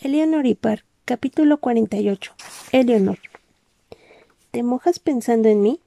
[0.00, 2.32] Eleanor y Par, capítulo 48.
[2.70, 3.18] Eleanor.
[4.52, 5.80] ¿Te mojas pensando en mí?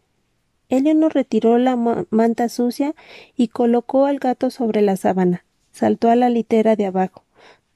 [0.67, 1.77] Eleanor retiró la
[2.09, 2.93] manta sucia
[3.37, 5.45] y colocó al gato sobre la sábana.
[5.71, 7.23] Saltó a la litera de abajo.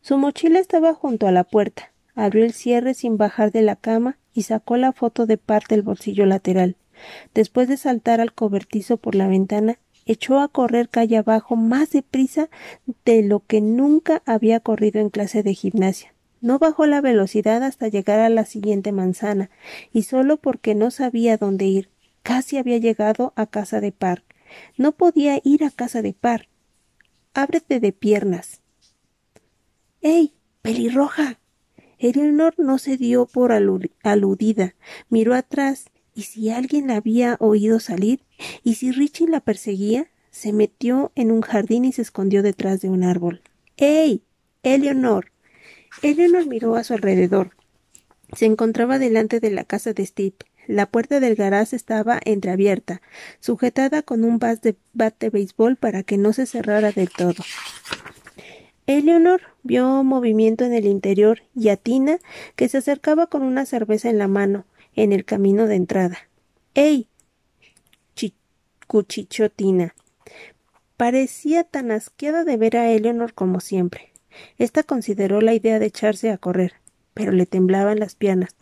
[0.01, 1.93] Su mochila estaba junto a la puerta.
[2.15, 5.83] Abrió el cierre sin bajar de la cama y sacó la foto de Par del
[5.83, 6.75] bolsillo lateral.
[7.33, 12.49] Después de saltar al cobertizo por la ventana, echó a correr calle abajo más deprisa
[13.05, 16.14] de lo que nunca había corrido en clase de gimnasia.
[16.45, 19.49] No bajó la velocidad hasta llegar a la siguiente manzana,
[19.91, 21.89] y solo porque no sabía dónde ir.
[22.21, 24.23] Casi había llegado a casa de Par.
[24.77, 26.47] No podía ir a casa de Par.
[27.33, 28.61] Ábrete de piernas.
[30.03, 30.35] ¡Ey!
[30.61, 31.39] pelirroja.
[31.97, 34.75] Eleanor no se dio por aludida.
[35.09, 38.21] Miró atrás, y si alguien la había oído salir,
[38.63, 42.89] y si Richie la perseguía, se metió en un jardín y se escondió detrás de
[42.89, 43.41] un árbol.
[43.77, 44.21] ¡Ey!
[44.61, 45.31] Eleanor.
[46.01, 47.51] Eleanor miró a su alrededor.
[48.33, 50.35] Se encontraba delante de la casa de Steve.
[50.67, 53.01] La puerta del garaje estaba entreabierta,
[53.39, 57.43] sujetada con un bat de, bat de béisbol para que no se cerrara del todo.
[58.87, 62.17] Eleanor vio movimiento en el interior y a Tina,
[62.55, 66.17] que se acercaba con una cerveza en la mano, en el camino de entrada.
[66.73, 67.07] ¡Ey!
[68.87, 69.95] cuchichó Tina.
[70.97, 74.13] Parecía tan asqueada de ver a Eleanor como siempre.
[74.57, 76.73] Esta consideró la idea de echarse a correr,
[77.13, 78.55] pero le temblaban las piernas.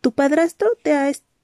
[0.00, 0.94] Tu padrastro te,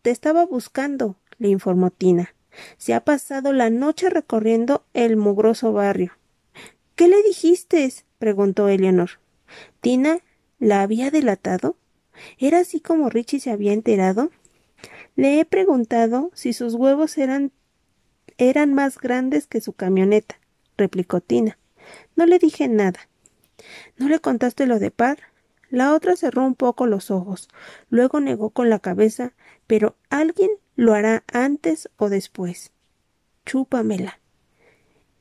[0.03, 2.35] te estaba buscando, le informó Tina.
[2.77, 6.13] Se ha pasado la noche recorriendo el mugroso barrio.
[6.95, 7.93] ¿Qué le dijiste?
[8.19, 9.11] preguntó Eleanor.
[9.81, 10.19] ¿Tina
[10.59, 11.77] la había delatado?
[12.39, 14.31] ¿Era así como Richie se había enterado?
[15.17, 17.53] Le he preguntado si sus huevos eran
[18.39, 20.41] eran más grandes que su camioneta,
[20.77, 21.59] replicó Tina.
[22.17, 23.09] No le dije nada.
[23.97, 25.19] ¿No le contaste lo de Par?
[25.71, 27.49] La otra cerró un poco los ojos,
[27.89, 29.33] luego negó con la cabeza,
[29.67, 32.73] pero alguien lo hará antes o después.
[33.45, 34.21] Chúpamela.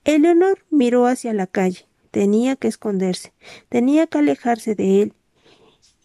[0.03, 1.87] Eleanor miró hacia la calle.
[2.11, 3.33] Tenía que esconderse,
[3.69, 5.13] tenía que alejarse de él.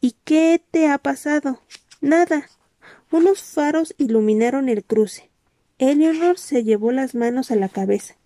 [0.00, 1.60] ¿Y qué te ha pasado?
[2.00, 2.48] Nada.
[3.10, 5.28] Unos faros iluminaron el cruce.
[5.76, 8.16] Eleanor se llevó las manos a la cabeza.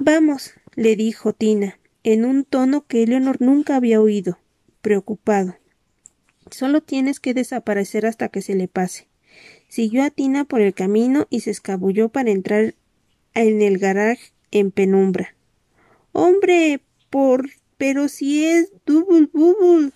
[0.00, 4.38] Vamos, le dijo Tina en un tono que Eleanor nunca había oído,
[4.80, 5.56] preocupado.
[6.50, 9.08] Solo tienes que desaparecer hasta que se le pase.
[9.68, 12.74] Siguió a Tina por el camino y se escabulló para entrar
[13.34, 15.34] en el garaje en penumbra.
[16.12, 17.48] Hombre, por
[17.82, 19.90] pero si es Double Bubble.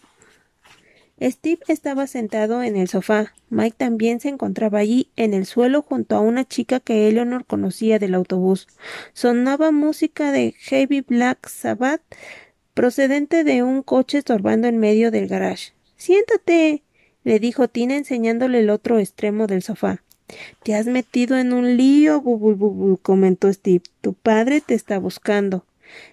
[1.21, 3.35] Steve estaba sentado en el sofá.
[3.49, 7.99] Mike también se encontraba allí, en el suelo, junto a una chica que Eleanor conocía
[7.99, 8.69] del autobús.
[9.15, 12.03] Sonaba música de Heavy Black Sabbath
[12.77, 15.73] procedente de un coche estorbando en medio del garage.
[15.97, 16.83] Siéntate,
[17.25, 20.03] le dijo Tina enseñándole el otro extremo del sofá.
[20.63, 23.85] Te has metido en un lío, bubul comentó Steve.
[24.03, 25.65] Tu padre te está buscando.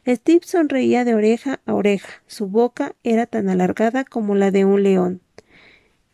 [0.07, 2.23] Steve sonreía de oreja a oreja.
[2.27, 5.21] Su boca era tan alargada como la de un león.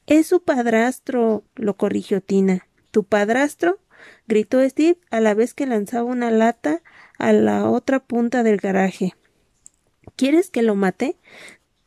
[0.08, 2.68] Es su padrastro, lo corrigió Tina.
[2.92, 3.80] ¿Tu padrastro?
[4.28, 6.82] gritó Steve a la vez que lanzaba una lata
[7.18, 9.14] a la otra punta del garaje.
[10.16, 11.18] ¿Quieres que lo mate?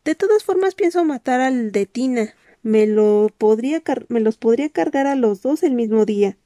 [0.05, 2.35] De todas formas pienso matar al de Tina.
[2.63, 6.37] Me, lo podría me los podría cargar a los dos el mismo día.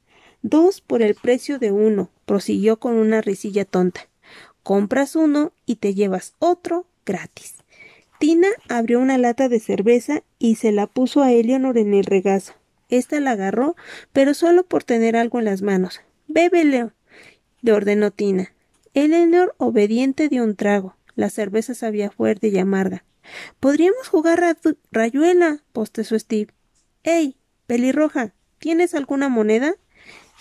[0.41, 4.07] Dos por el precio de uno, prosiguió con una risilla tonta.
[4.67, 7.55] Compras uno y te llevas otro gratis.
[8.19, 12.51] Tina abrió una lata de cerveza y se la puso a Eleanor en el regazo.
[12.89, 13.77] Esta la agarró,
[14.11, 16.01] pero solo por tener algo en las manos.
[16.27, 16.89] Bébele,
[17.61, 18.51] le ordenó Tina.
[18.93, 20.97] Eleanor, obediente, dio un trago.
[21.15, 23.05] La cerveza sabía fuerte y amarga.
[23.61, 24.57] Podríamos jugar a
[24.91, 26.53] rayuela, postezó Steve.
[27.03, 28.33] ¡Ey, pelirroja!
[28.59, 29.75] ¿Tienes alguna moneda?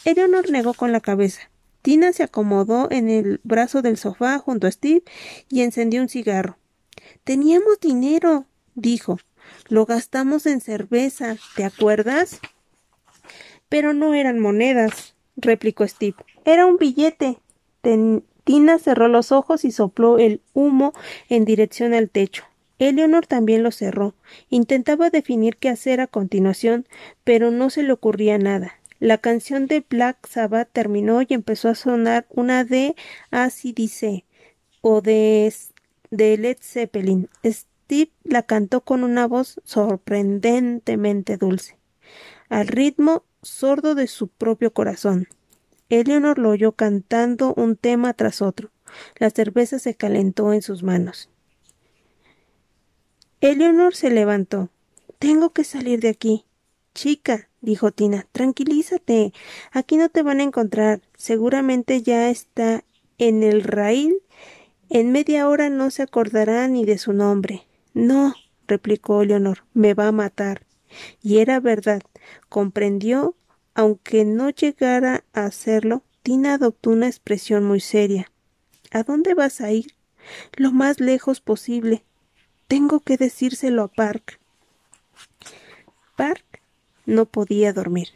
[0.05, 1.49] Eleanor negó con la cabeza.
[1.87, 5.05] Tina se acomodó en el brazo del sofá junto a Steve
[5.49, 6.59] y encendió un cigarro.
[7.23, 9.21] Teníamos dinero, dijo.
[9.69, 12.41] Lo gastamos en cerveza, ¿te acuerdas?
[13.69, 16.17] Pero no eran monedas, replicó Steve.
[16.45, 17.39] Era un billete.
[18.43, 20.93] Tina cerró los ojos y sopló el humo
[21.29, 22.43] en dirección al techo.
[22.81, 24.17] Eleanor también lo cerró.
[24.51, 26.89] Intentaba definir qué hacer a continuación,
[27.23, 28.73] pero no se le ocurría nada.
[28.99, 32.97] La canción de Black Sabbath terminó y empezó a sonar una de
[33.31, 34.25] ACDC
[34.81, 35.53] o de,
[36.11, 37.29] de Led Zeppelin.
[37.45, 41.79] Steve la cantó con una voz sorprendentemente dulce,
[42.49, 45.29] al ritmo sordo de su propio corazón.
[45.89, 48.71] Eleanor lo oyó cantando un tema tras otro.
[49.19, 51.31] La cerveza se calentó en sus manos.
[53.41, 54.71] Eleonor se levantó.
[55.19, 56.45] Tengo que salir de aquí.
[56.95, 59.33] Chica, dijo Tina, tranquilízate.
[59.73, 61.03] Aquí no te van a encontrar.
[61.17, 62.85] Seguramente ya está
[63.19, 64.23] en el raíl.
[64.89, 67.67] En media hora no se acordará ni de su nombre.
[67.93, 68.35] No,
[68.69, 70.65] replicó Eleonor, me va a matar.
[71.21, 72.03] Y era verdad.
[72.49, 73.35] Comprendió,
[73.75, 78.31] aunque no llegara a hacerlo, Tina adoptó una expresión muy seria.
[78.93, 79.97] ¿A dónde vas a ir?
[80.57, 82.05] Lo más lejos posible.
[82.69, 84.39] Tengo que decírselo a Park.
[86.17, 86.46] Park
[87.07, 88.09] no podía dormir.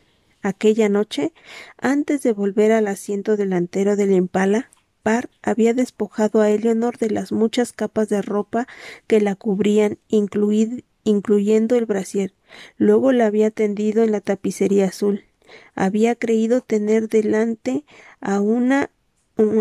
[0.43, 1.33] Aquella noche,
[1.79, 4.71] antes de volver al asiento delantero del Impala,
[5.03, 8.67] Park había despojado a Eleanor de las muchas capas de ropa
[9.07, 12.35] que la cubrían, incluyendo el brasier.
[12.77, 15.25] Luego la había tendido en la tapicería azul.
[15.75, 17.85] Había creído tener delante
[18.21, 18.91] a una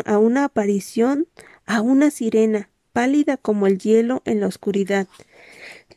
[0.06, 1.28] a una aparición,
[1.66, 5.08] a una sirena, pálida como el hielo en la oscuridad.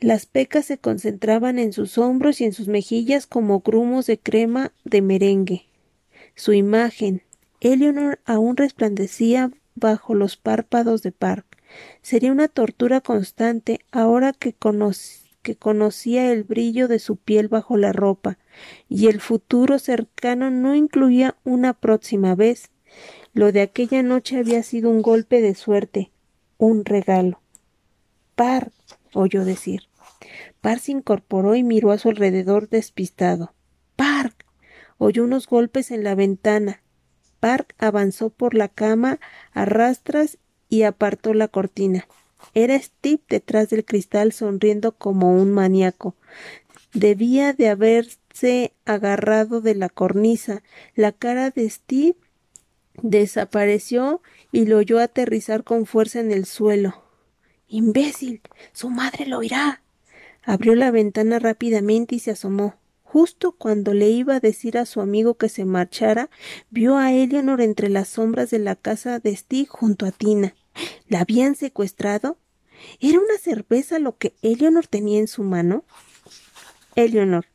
[0.01, 4.73] Las pecas se concentraban en sus hombros y en sus mejillas como grumos de crema
[4.85, 5.67] de merengue.
[6.35, 7.23] Su imagen,
[7.61, 11.47] Eleanor, aún resplandecía bajo los párpados de Park.
[12.03, 14.55] Sería una tortura constante ahora que,
[15.59, 18.39] conocía el brillo de su piel bajo la ropa,
[18.89, 22.71] y el futuro cercano no incluía una próxima vez.
[23.33, 26.11] Lo de aquella noche había sido un golpe de suerte,
[26.59, 27.41] un regalo.
[28.35, 28.73] Park,
[29.15, 29.83] oyó decir.
[30.61, 33.55] Park se incorporó y miró a su alrededor despistado.
[33.97, 34.47] Park.
[34.99, 36.83] oyó unos golpes en la ventana.
[37.41, 39.19] Park avanzó por la cama
[39.53, 40.39] a rastras
[40.69, 42.07] y apartó la cortina.
[42.55, 46.15] Era Steve detrás del cristal sonriendo como un maníaco.
[46.95, 50.63] Debía de haberse agarrado de la cornisa.
[50.95, 52.17] La cara de Steve
[53.03, 54.23] desapareció
[54.53, 57.02] y lo oyó aterrizar con fuerza en el suelo.
[57.73, 58.43] Imbécil.
[58.75, 59.81] Su madre lo oirá.
[60.45, 62.75] Abrió la ventana rápidamente y se asomó.
[63.03, 66.29] Justo cuando le iba a decir a su amigo que se marchara,
[66.69, 70.55] vio a Eleanor entre las sombras de la casa de Steve junto a Tina.
[71.09, 72.37] ¿La habían secuestrado?
[73.01, 75.85] ¿Era una cerveza lo que Eleanor tenía en su mano?
[76.95, 77.47] Eleanor.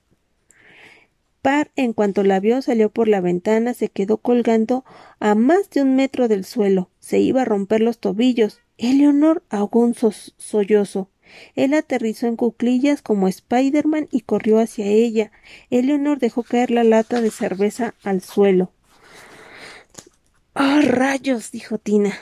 [1.44, 4.84] Par, en cuanto la vio, salió por la ventana, se quedó colgando
[5.20, 6.90] a más de un metro del suelo.
[7.00, 8.62] Se iba a romper los tobillos.
[8.78, 11.10] Eleonor ahogó un sollozo.
[11.56, 15.32] Él aterrizó en cuclillas como Spiderman y corrió hacia ella.
[15.70, 18.72] Eleonor dejó caer la lata de cerveza al suelo.
[20.54, 21.52] ¡Oh, rayos!
[21.52, 22.14] dijo Tina.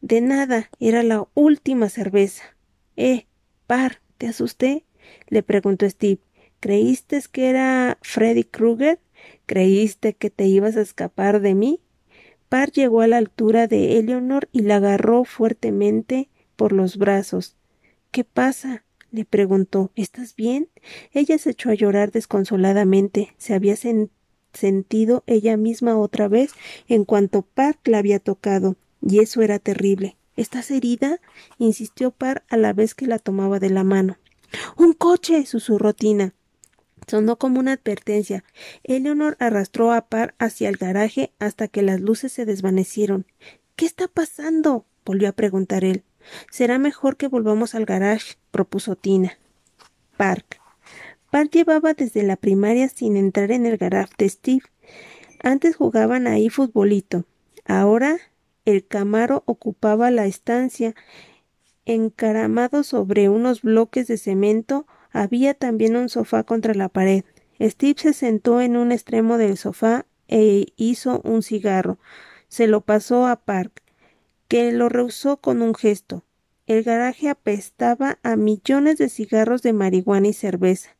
[0.00, 2.56] De nada, era la última cerveza.
[2.96, 3.26] Eh,
[3.66, 4.84] par, ¿te asusté?
[5.28, 6.20] le preguntó Steve.
[6.60, 9.00] ¿Creíste que era Freddy Krueger?
[9.46, 11.80] ¿Creíste que te ibas a escapar de mí?
[12.48, 17.56] Par llegó a la altura de Eleonor y la agarró fuertemente por los brazos.
[18.10, 18.84] ¿Qué pasa?
[19.10, 19.90] le preguntó.
[19.94, 20.68] ¿Estás bien?
[21.12, 23.34] Ella se echó a llorar desconsoladamente.
[23.38, 23.76] Se había
[24.52, 26.52] sentido ella misma otra vez
[26.88, 30.16] en cuanto Park la había tocado, y eso era terrible.
[30.36, 31.20] ¿Estás herida?
[31.58, 34.18] insistió Par a la vez que la tomaba de la mano.
[34.76, 35.44] Un coche.
[35.46, 36.34] susurró Tina.
[37.08, 38.44] Sonó como una advertencia.
[38.84, 43.26] Eleanor arrastró a Par hacia el garaje hasta que las luces se desvanecieron.
[43.76, 44.84] ¿Qué está pasando?
[45.04, 46.04] volvió a preguntar él.
[46.50, 49.38] Será mejor que volvamos al garage, propuso Tina.
[50.18, 50.60] Park.
[51.30, 54.62] Park llevaba desde la primaria sin entrar en el garage de Steve.
[55.42, 57.24] Antes jugaban ahí futbolito.
[57.64, 58.18] Ahora
[58.66, 60.94] el Camaro ocupaba la estancia.
[61.86, 67.24] Encaramado sobre unos bloques de cemento había también un sofá contra la pared.
[67.60, 71.98] Steve se sentó en un extremo del sofá e hizo un cigarro.
[72.48, 73.82] Se lo pasó a Park,
[74.46, 76.24] que lo rehusó con un gesto.
[76.66, 80.96] El garaje apestaba a millones de cigarros de marihuana y cerveza.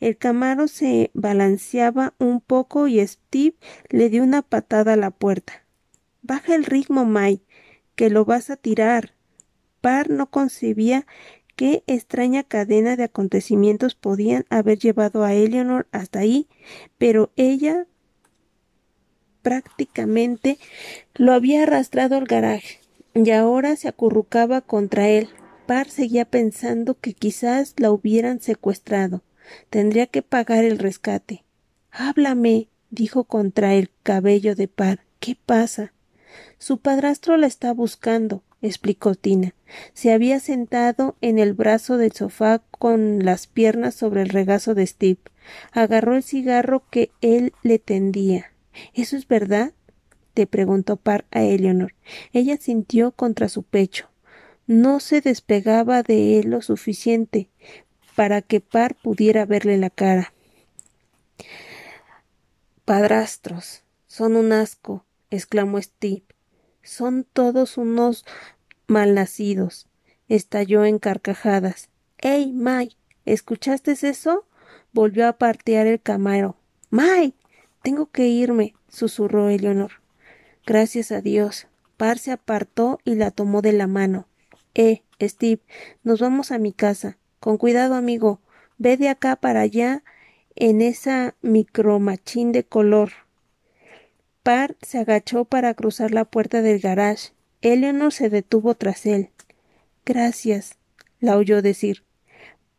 [0.00, 3.54] El camaro se balanceaba un poco y Steve
[3.88, 5.64] le dio una patada a la puerta.
[6.22, 7.42] Baja el ritmo, May,
[7.94, 9.14] que lo vas a tirar.
[9.80, 11.06] Par no concebía
[11.62, 16.48] qué extraña cadena de acontecimientos podían haber llevado a Eleanor hasta ahí,
[16.98, 17.86] pero ella
[19.42, 20.58] prácticamente
[21.14, 22.80] lo había arrastrado al garaje
[23.14, 25.28] y ahora se acurrucaba contra él.
[25.66, 29.22] Par seguía pensando que quizás la hubieran secuestrado.
[29.70, 31.44] Tendría que pagar el rescate.
[31.92, 35.04] Háblame, dijo contra el cabello de Par.
[35.20, 35.92] ¿Qué pasa?
[36.58, 39.54] Su padrastro la está buscando explicó Tina.
[39.92, 44.86] Se había sentado en el brazo del sofá con las piernas sobre el regazo de
[44.86, 45.20] Steve.
[45.72, 48.52] Agarró el cigarro que él le tendía.
[48.94, 49.72] ¿Eso es verdad?
[50.34, 51.94] te preguntó Par a Eleanor.
[52.32, 54.08] Ella sintió contra su pecho.
[54.66, 57.50] no se despegaba de él lo suficiente
[58.14, 60.32] para que Par pudiera verle la cara.
[62.84, 66.24] Padrastros, son un asco, exclamó Steve.
[66.82, 68.24] Son todos unos
[68.86, 69.88] malnacidos.
[70.28, 71.88] Estalló en carcajadas.
[72.18, 72.96] ¡Ey, Mike!
[73.24, 74.46] ¿Escuchaste eso?
[74.92, 76.56] Volvió a partear el camaro.
[76.90, 77.36] Mike.
[77.82, 79.92] Tengo que irme, susurró Eleonor.
[80.64, 81.66] Gracias a Dios.
[81.96, 84.28] Par se apartó y la tomó de la mano.
[84.74, 85.62] Eh, Steve,
[86.04, 87.18] nos vamos a mi casa.
[87.40, 88.40] Con cuidado, amigo.
[88.78, 90.04] Ve de acá para allá
[90.54, 93.12] en esa micromachín de color.
[94.42, 97.30] Par se agachó para cruzar la puerta del garage.
[97.60, 99.30] Eleanor se detuvo tras él.
[100.04, 100.78] Gracias,
[101.20, 102.02] la oyó decir.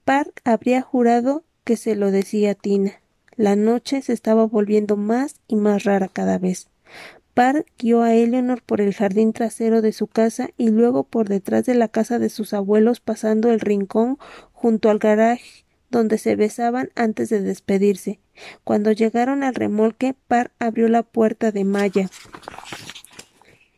[0.04, 3.00] Park habría jurado que se lo decía a Tina.
[3.38, 6.68] La noche se estaba volviendo más y más rara cada vez.
[7.34, 11.66] Park guió a Eleanor por el jardín trasero de su casa y luego por detrás
[11.66, 14.18] de la casa de sus abuelos pasando el rincón
[14.52, 15.63] junto al garaje
[15.94, 18.20] donde se besaban antes de despedirse.
[18.64, 22.10] Cuando llegaron al remolque, Par abrió la puerta de malla.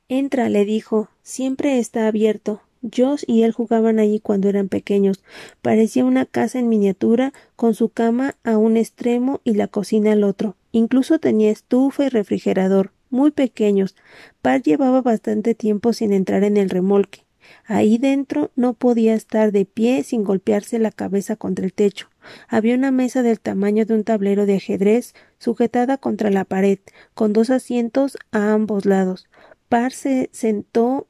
[0.07, 1.09] Entra, le dijo.
[1.21, 2.61] Siempre está abierto.
[2.95, 5.23] Josh y él jugaban allí cuando eran pequeños.
[5.61, 10.23] Parecía una casa en miniatura, con su cama a un extremo y la cocina al
[10.23, 10.55] otro.
[10.71, 13.95] Incluso tenía estufa y refrigerador, muy pequeños.
[14.41, 17.24] Par llevaba bastante tiempo sin entrar en el remolque.
[17.65, 22.09] Ahí dentro no podía estar de pie sin golpearse la cabeza contra el techo.
[22.47, 26.79] Había una mesa del tamaño de un tablero de ajedrez sujetada contra la pared,
[27.13, 29.27] con dos asientos a ambos lados.
[29.69, 31.07] Par se sentó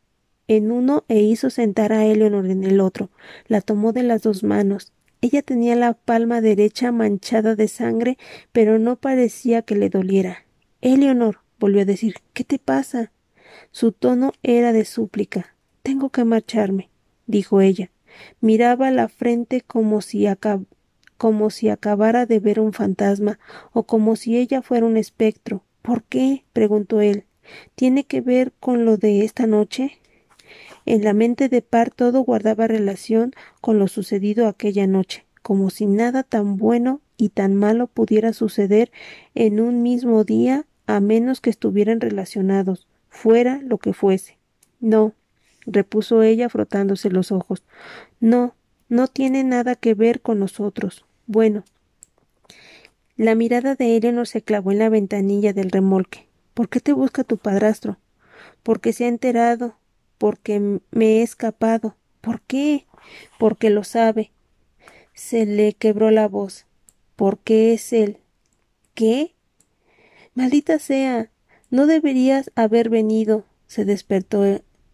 [0.48, 3.10] en uno e hizo sentar a Eleonor en el otro.
[3.48, 4.94] La tomó de las dos manos.
[5.22, 8.18] Ella tenía la palma derecha manchada de sangre,
[8.52, 10.46] pero no parecía que le doliera.
[10.82, 13.12] Eleonor, volvió a decir, ¿qué te pasa?
[13.72, 15.55] Su tono era de súplica.
[15.86, 16.90] Tengo que marcharme,
[17.28, 17.92] dijo ella.
[18.42, 20.26] Miraba la frente como si,
[21.16, 23.38] como si acabara de ver un fantasma
[23.72, 25.62] o como si ella fuera un espectro.
[25.84, 26.44] ¿Por qué?
[26.54, 27.26] preguntó él.
[27.76, 30.00] ¿Tiene que ver con lo de esta noche?
[30.88, 35.86] En la mente de Par todo guardaba relación con lo sucedido aquella noche, como si
[35.86, 38.92] nada tan bueno y tan malo pudiera suceder
[39.36, 44.40] en un mismo día a menos que estuvieran relacionados, fuera lo que fuese.
[44.80, 45.14] No,
[45.66, 47.64] repuso ella frotándose los ojos.
[48.20, 48.56] No,
[48.90, 51.06] no tiene nada que ver con nosotros.
[51.28, 51.64] Bueno.
[53.18, 56.28] La mirada de Eleanor se clavó en la ventanilla del remolque.
[56.54, 57.98] ¿Por qué te busca tu padrastro?
[58.62, 59.78] Porque se ha enterado,
[60.18, 61.96] porque me he escapado.
[62.22, 62.86] ¿Por qué?
[63.40, 64.32] Porque lo sabe.
[65.14, 66.66] Se le quebró la voz.
[67.16, 68.18] ¿Por qué es él?
[68.94, 69.34] ¿Qué?
[70.34, 71.32] Maldita sea.
[71.70, 73.46] No deberías haber venido.
[73.68, 74.44] Se despertó.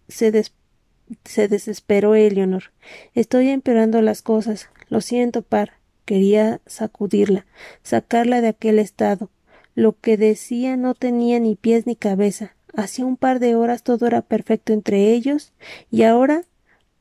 [0.07, 0.60] Se despertó
[1.25, 2.71] se desesperó Eleonor.
[3.13, 4.69] Estoy empeorando las cosas.
[4.89, 5.73] Lo siento, par.
[6.05, 7.45] Quería sacudirla,
[7.83, 9.29] sacarla de aquel estado.
[9.75, 12.55] Lo que decía no tenía ni pies ni cabeza.
[12.75, 15.53] Hacía un par de horas todo era perfecto entre ellos,
[15.89, 16.43] y ahora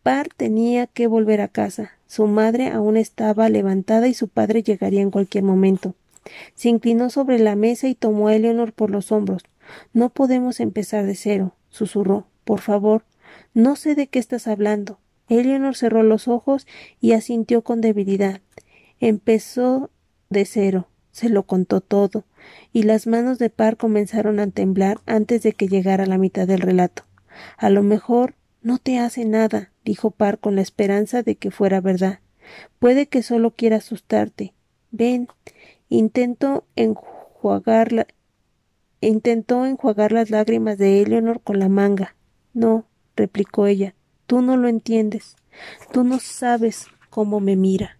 [0.02, 1.92] Par tenía que volver a casa.
[2.06, 5.94] Su madre aún estaba levantada y su padre llegaría en cualquier momento.
[6.54, 9.42] Se inclinó sobre la mesa y tomó a Eleonor por los hombros.
[9.92, 12.26] No podemos empezar de cero, susurró.
[12.44, 13.04] Por favor,
[13.54, 14.98] no sé de qué estás hablando.
[15.28, 16.66] Eleanor cerró los ojos
[17.00, 18.40] y asintió con debilidad.
[18.98, 19.90] Empezó
[20.28, 20.88] de cero.
[21.12, 22.24] Se lo contó todo,
[22.72, 26.60] y las manos de Par comenzaron a temblar antes de que llegara la mitad del
[26.60, 27.04] relato.
[27.56, 31.80] A lo mejor no te hace nada, dijo Par con la esperanza de que fuera
[31.80, 32.20] verdad.
[32.78, 34.54] Puede que solo quiera asustarte.
[34.90, 35.28] Ven.
[35.88, 38.06] Intentó enjuagar
[39.00, 42.14] intentó enjuagar las lágrimas de Eleanor con la manga.
[42.52, 42.84] No,
[43.16, 43.94] replicó ella.
[44.26, 45.36] Tú no lo entiendes.
[45.92, 47.99] Tú no sabes cómo me mira.